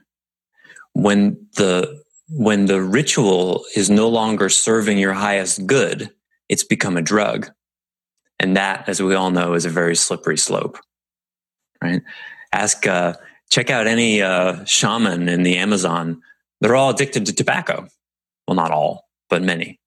When 0.94 1.48
the 1.56 2.04
when 2.30 2.68
the 2.68 2.82
ritual 2.82 3.66
is 3.76 3.90
no 3.90 4.08
longer 4.08 4.50
serving 4.50 5.00
your 5.00 5.14
highest 5.14 5.66
good, 5.66 6.12
it's 6.48 6.64
become 6.64 6.96
a 6.96 7.02
drug. 7.02 7.50
And 8.40 8.56
that, 8.56 8.88
as 8.88 9.02
we 9.02 9.16
all 9.16 9.32
know, 9.32 9.54
is 9.54 9.66
a 9.66 9.70
very 9.70 9.96
slippery 9.96 10.38
slope. 10.38 10.78
Right? 11.82 12.02
Ask, 12.54 12.86
uh, 12.88 13.14
check 13.50 13.70
out 13.70 13.88
any 13.88 14.22
uh, 14.22 14.64
shaman 14.66 15.28
in 15.28 15.44
the 15.44 15.58
Amazon. 15.58 16.22
They're 16.62 16.76
all 16.76 16.92
addicted 16.92 17.26
to 17.26 17.34
tobacco. 17.34 17.88
Well, 18.48 18.56
not 18.56 18.72
all, 18.72 19.10
but 19.30 19.42
many. 19.42 19.80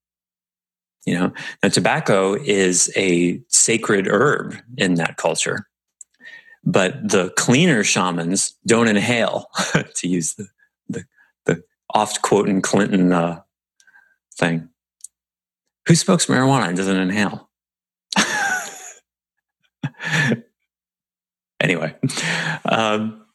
You 1.07 1.19
know, 1.19 1.33
now 1.63 1.69
tobacco 1.69 2.35
is 2.35 2.93
a 2.97 3.41
sacred 3.49 4.07
herb 4.07 4.55
in 4.77 4.95
that 4.95 5.17
culture, 5.17 5.67
but 6.65 7.09
the 7.09 7.31
cleaner 7.37 7.85
shamans 7.85 8.55
don't 8.67 8.89
inhale, 8.89 9.47
to 9.95 10.09
use 10.09 10.35
the, 10.35 10.49
the, 10.89 11.05
the 11.45 11.63
oft 11.95 12.23
quoting 12.23 12.63
Clinton 12.63 13.13
uh, 13.13 13.43
thing. 14.35 14.69
Who 15.89 15.95
smokes 15.95 16.27
marijuana 16.27 16.69
and 16.69 16.77
doesn't 16.77 16.97
inhale? 16.97 17.49
anyway, 21.61 21.97
um, 22.65 23.27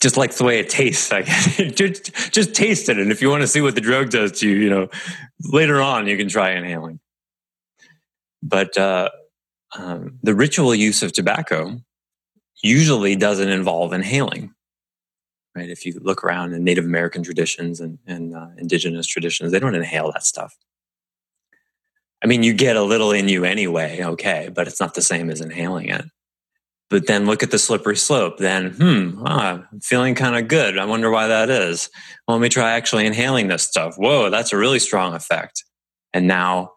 just 0.00 0.18
likes 0.18 0.36
the 0.36 0.44
way 0.44 0.58
it 0.58 0.68
tastes. 0.68 1.10
I 1.10 1.22
just, 1.22 2.32
just 2.32 2.54
taste 2.54 2.90
it. 2.90 2.98
And 2.98 3.10
if 3.10 3.22
you 3.22 3.30
want 3.30 3.40
to 3.40 3.48
see 3.48 3.62
what 3.62 3.74
the 3.74 3.80
drug 3.80 4.10
does 4.10 4.32
to 4.40 4.48
you, 4.48 4.56
you 4.56 4.68
know, 4.68 4.90
later 5.40 5.80
on 5.80 6.06
you 6.06 6.18
can 6.18 6.28
try 6.28 6.50
inhaling. 6.50 7.00
But 8.42 8.76
uh, 8.76 9.08
um, 9.76 10.18
the 10.22 10.34
ritual 10.34 10.74
use 10.74 11.02
of 11.02 11.12
tobacco 11.12 11.80
usually 12.64 13.16
doesn't 13.16 13.48
involve 13.48 13.92
inhaling. 13.92 14.54
Right? 15.54 15.70
If 15.70 15.86
you 15.86 16.00
look 16.02 16.24
around 16.24 16.52
in 16.52 16.64
Native 16.64 16.84
American 16.84 17.22
traditions 17.22 17.78
and, 17.80 17.98
and 18.06 18.34
uh, 18.34 18.48
indigenous 18.58 19.06
traditions, 19.06 19.52
they 19.52 19.60
don't 19.60 19.74
inhale 19.74 20.10
that 20.12 20.24
stuff. 20.24 20.56
I 22.22 22.26
mean, 22.26 22.42
you 22.42 22.54
get 22.54 22.76
a 22.76 22.82
little 22.82 23.12
in 23.12 23.28
you 23.28 23.44
anyway, 23.44 24.00
okay, 24.02 24.50
but 24.52 24.66
it's 24.66 24.80
not 24.80 24.94
the 24.94 25.02
same 25.02 25.30
as 25.30 25.40
inhaling 25.40 25.90
it 25.90 26.06
but 26.90 27.08
then 27.08 27.26
look 27.26 27.42
at 27.42 27.50
the 27.50 27.58
slippery 27.58 27.96
slope. 27.96 28.38
Then, 28.38 28.70
hmm, 28.70 29.22
ah, 29.26 29.66
I'm 29.72 29.80
feeling 29.80 30.14
kind 30.14 30.36
of 30.36 30.46
good. 30.48 30.78
I 30.78 30.84
wonder 30.84 31.10
why 31.10 31.26
that 31.26 31.50
is. 31.50 31.90
Well, 32.26 32.36
let 32.36 32.42
me 32.42 32.48
try 32.48 32.70
actually 32.72 33.04
inhaling 33.06 33.48
this 33.48 33.62
stuff. 33.64 33.96
Whoa, 33.96 34.30
that's 34.30 34.52
a 34.52 34.56
really 34.56 34.78
strong 34.78 35.14
effect. 35.14 35.64
And 36.12 36.28
now 36.28 36.72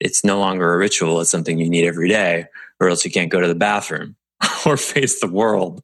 it's 0.00 0.24
no 0.24 0.38
longer 0.40 0.74
a 0.74 0.76
ritual. 0.76 1.20
It's 1.20 1.30
something 1.30 1.58
you 1.58 1.70
need 1.70 1.86
every 1.86 2.08
day, 2.08 2.46
or 2.80 2.88
else 2.88 3.04
you 3.04 3.10
can't 3.10 3.30
go 3.30 3.40
to 3.40 3.46
the 3.46 3.54
bathroom 3.54 4.16
or 4.66 4.76
face 4.76 5.20
the 5.20 5.28
world 5.28 5.82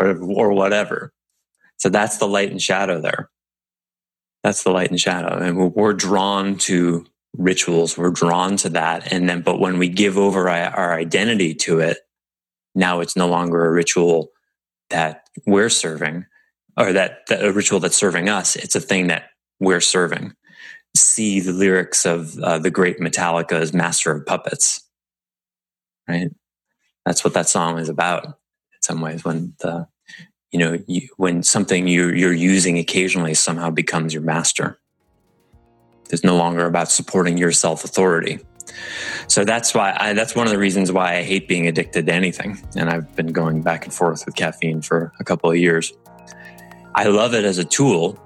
or, 0.00 0.16
or 0.22 0.52
whatever. 0.52 1.12
So 1.76 1.88
that's 1.88 2.18
the 2.18 2.28
light 2.28 2.50
and 2.50 2.62
shadow 2.62 3.00
there. 3.00 3.30
That's 4.42 4.62
the 4.62 4.70
light 4.70 4.90
and 4.90 5.00
shadow. 5.00 5.38
And 5.38 5.74
we're 5.74 5.94
drawn 5.94 6.56
to 6.58 7.06
rituals. 7.36 7.96
We're 7.96 8.10
drawn 8.10 8.56
to 8.58 8.68
that. 8.70 9.12
And 9.12 9.28
then, 9.28 9.42
but 9.42 9.58
when 9.58 9.78
we 9.78 9.88
give 9.88 10.18
over 10.18 10.48
our 10.48 10.94
identity 10.94 11.54
to 11.54 11.80
it, 11.80 11.98
now 12.74 13.00
it's 13.00 13.16
no 13.16 13.26
longer 13.26 13.64
a 13.64 13.72
ritual 13.72 14.30
that 14.90 15.28
we're 15.46 15.70
serving 15.70 16.26
or 16.76 16.92
that, 16.92 17.26
that 17.28 17.44
a 17.44 17.52
ritual 17.52 17.80
that's 17.80 17.96
serving 17.96 18.28
us. 18.28 18.56
It's 18.56 18.74
a 18.74 18.80
thing 18.80 19.08
that 19.08 19.30
we're 19.60 19.80
serving. 19.80 20.34
See 20.96 21.40
the 21.40 21.52
lyrics 21.52 22.04
of 22.04 22.38
uh, 22.38 22.58
the 22.58 22.70
great 22.70 22.98
Metallica's 23.00 23.72
Master 23.72 24.12
of 24.12 24.26
Puppets, 24.26 24.88
right? 26.08 26.30
That's 27.04 27.24
what 27.24 27.34
that 27.34 27.48
song 27.48 27.78
is 27.78 27.88
about 27.88 28.24
in 28.24 28.32
some 28.80 29.00
ways 29.00 29.24
when 29.24 29.54
the, 29.60 29.86
you 30.50 30.58
know, 30.58 30.78
you, 30.86 31.08
when 31.16 31.42
something 31.42 31.86
you, 31.86 32.10
you're 32.10 32.32
using 32.32 32.78
occasionally 32.78 33.34
somehow 33.34 33.70
becomes 33.70 34.14
your 34.14 34.22
master. 34.22 34.78
It's 36.10 36.24
no 36.24 36.36
longer 36.36 36.66
about 36.66 36.90
supporting 36.90 37.38
your 37.38 37.52
self 37.52 37.84
authority 37.84 38.40
so 39.28 39.44
that's 39.44 39.74
why 39.74 39.96
I, 39.98 40.12
that's 40.12 40.34
one 40.34 40.46
of 40.46 40.52
the 40.52 40.58
reasons 40.58 40.92
why 40.92 41.16
I 41.16 41.22
hate 41.22 41.48
being 41.48 41.66
addicted 41.66 42.06
to 42.06 42.12
anything. 42.12 42.58
And 42.76 42.90
I've 42.90 43.14
been 43.16 43.28
going 43.28 43.62
back 43.62 43.84
and 43.84 43.94
forth 43.94 44.24
with 44.26 44.34
caffeine 44.34 44.82
for 44.82 45.12
a 45.18 45.24
couple 45.24 45.50
of 45.50 45.56
years. 45.56 45.92
I 46.94 47.04
love 47.04 47.34
it 47.34 47.44
as 47.44 47.58
a 47.58 47.64
tool, 47.64 48.18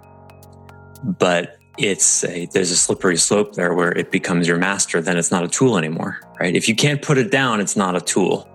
but 1.02 1.58
it's 1.78 2.24
a, 2.24 2.46
there's 2.46 2.70
a 2.70 2.76
slippery 2.76 3.16
slope 3.16 3.54
there 3.54 3.72
where 3.74 3.92
it 3.92 4.10
becomes 4.10 4.48
your 4.48 4.58
master. 4.58 5.00
Then 5.00 5.16
it's 5.16 5.30
not 5.30 5.44
a 5.44 5.48
tool 5.48 5.78
anymore, 5.78 6.20
right? 6.40 6.54
If 6.54 6.68
you 6.68 6.74
can't 6.74 7.00
put 7.00 7.18
it 7.18 7.30
down, 7.30 7.60
it's 7.60 7.76
not 7.76 7.96
a 7.96 8.00
tool. 8.00 8.48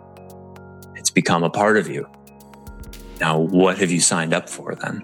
It's 1.03 1.11
become 1.11 1.43
a 1.43 1.49
part 1.49 1.75
of 1.75 1.89
you. 1.89 2.07
Now, 3.19 3.37
what 3.37 3.77
have 3.79 3.91
you 3.91 3.99
signed 3.99 4.33
up 4.33 4.47
for 4.47 4.73
then? 4.73 5.01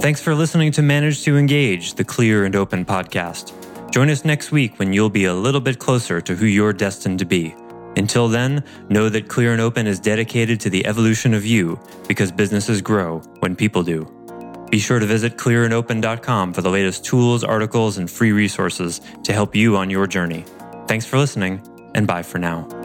Thanks 0.00 0.20
for 0.20 0.36
listening 0.36 0.70
to 0.70 0.82
Manage 0.82 1.24
to 1.24 1.36
Engage, 1.36 1.94
the 1.94 2.04
clear 2.04 2.44
and 2.44 2.54
open 2.54 2.84
podcast. 2.84 3.52
Join 3.90 4.08
us 4.08 4.24
next 4.24 4.52
week 4.52 4.78
when 4.78 4.92
you'll 4.92 5.10
be 5.10 5.24
a 5.24 5.34
little 5.34 5.60
bit 5.60 5.80
closer 5.80 6.20
to 6.20 6.36
who 6.36 6.46
you're 6.46 6.72
destined 6.72 7.18
to 7.18 7.24
be. 7.24 7.56
Until 7.96 8.28
then, 8.28 8.62
know 8.88 9.08
that 9.08 9.26
Clear 9.26 9.50
and 9.50 9.60
Open 9.60 9.88
is 9.88 9.98
dedicated 9.98 10.60
to 10.60 10.70
the 10.70 10.86
evolution 10.86 11.34
of 11.34 11.44
you 11.44 11.76
because 12.06 12.30
businesses 12.30 12.80
grow 12.80 13.18
when 13.40 13.56
people 13.56 13.82
do. 13.82 14.06
Be 14.70 14.78
sure 14.78 15.00
to 15.00 15.06
visit 15.06 15.36
clearandopen.com 15.36 16.52
for 16.52 16.62
the 16.62 16.70
latest 16.70 17.04
tools, 17.04 17.42
articles, 17.42 17.98
and 17.98 18.08
free 18.08 18.30
resources 18.30 19.00
to 19.24 19.32
help 19.32 19.56
you 19.56 19.76
on 19.76 19.90
your 19.90 20.06
journey. 20.06 20.44
Thanks 20.86 21.04
for 21.04 21.18
listening, 21.18 21.60
and 21.98 22.06
bye 22.06 22.22
for 22.22 22.38
now. 22.38 22.77